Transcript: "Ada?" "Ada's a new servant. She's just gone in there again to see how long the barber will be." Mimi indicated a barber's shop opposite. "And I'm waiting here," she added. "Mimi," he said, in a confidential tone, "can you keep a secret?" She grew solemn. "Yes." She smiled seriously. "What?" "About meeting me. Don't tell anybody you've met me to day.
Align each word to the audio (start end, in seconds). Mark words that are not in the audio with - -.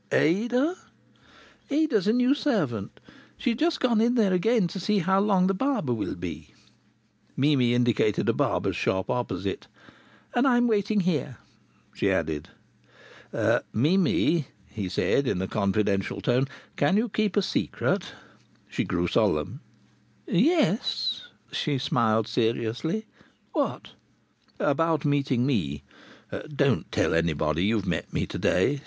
"Ada?" 0.11 0.77
"Ada's 1.69 2.07
a 2.07 2.11
new 2.11 2.33
servant. 2.33 2.99
She's 3.37 3.55
just 3.55 3.79
gone 3.79 4.01
in 4.01 4.15
there 4.15 4.33
again 4.33 4.67
to 4.69 4.79
see 4.79 4.97
how 4.97 5.19
long 5.19 5.45
the 5.45 5.53
barber 5.53 5.93
will 5.93 6.15
be." 6.15 6.55
Mimi 7.37 7.75
indicated 7.75 8.27
a 8.27 8.33
barber's 8.33 8.75
shop 8.75 9.11
opposite. 9.11 9.67
"And 10.33 10.47
I'm 10.47 10.65
waiting 10.67 11.01
here," 11.01 11.37
she 11.93 12.09
added. 12.09 12.49
"Mimi," 13.73 14.47
he 14.71 14.89
said, 14.89 15.27
in 15.27 15.39
a 15.39 15.47
confidential 15.47 16.19
tone, 16.19 16.47
"can 16.77 16.97
you 16.97 17.07
keep 17.07 17.37
a 17.37 17.43
secret?" 17.43 18.13
She 18.67 18.83
grew 18.83 19.05
solemn. 19.07 19.61
"Yes." 20.25 21.27
She 21.51 21.77
smiled 21.77 22.27
seriously. 22.27 23.05
"What?" 23.51 23.89
"About 24.57 25.05
meeting 25.05 25.45
me. 25.45 25.83
Don't 26.49 26.91
tell 26.91 27.13
anybody 27.13 27.63
you've 27.65 27.85
met 27.85 28.11
me 28.11 28.25
to 28.25 28.39
day. 28.39 28.79